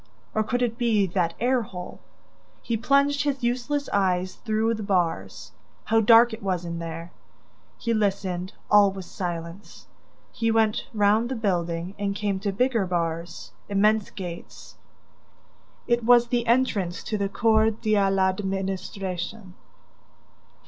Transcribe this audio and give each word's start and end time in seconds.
Or 0.33 0.43
could 0.43 0.63
it 0.63 0.79
be 0.79 1.05
that 1.05 1.35
air 1.39 1.61
hole?... 1.61 1.99
He 2.63 2.75
plunged 2.75 3.21
his 3.21 3.43
useless 3.43 3.87
eyes 3.93 4.33
through 4.33 4.73
the 4.73 4.81
bars... 4.81 5.51
How 5.83 5.99
dark 6.01 6.33
it 6.33 6.41
was 6.41 6.65
in 6.65 6.79
there!... 6.79 7.11
He 7.77 7.93
listened... 7.93 8.53
All 8.71 8.91
was 8.91 9.05
silence!... 9.05 9.85
He 10.31 10.49
went 10.49 10.87
round 10.91 11.29
the 11.29 11.35
building... 11.35 11.93
and 11.99 12.15
came 12.15 12.39
to 12.39 12.51
bigger 12.51 12.87
bars, 12.87 13.51
immense 13.69 14.09
gates!... 14.09 14.73
It 15.85 16.03
was 16.03 16.29
the 16.29 16.47
entrance 16.47 17.03
to 17.03 17.15
the 17.15 17.29
Cour 17.29 17.69
de 17.69 17.95
l'Administration. 18.09 19.53